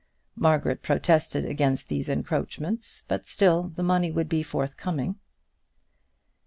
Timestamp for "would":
4.09-4.29